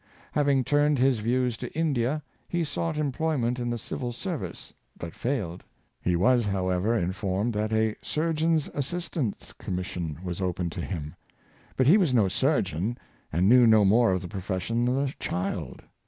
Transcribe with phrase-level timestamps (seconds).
[0.31, 5.13] Having turned his views to India, he sought employment in the civil ser vice, but
[5.13, 5.63] failed.
[6.01, 11.13] He was however informed that a sur geon's assistant's commission was open to him.
[11.77, 12.97] But he was no surgeon,
[13.31, 15.83] and knew no more of the profession than a child.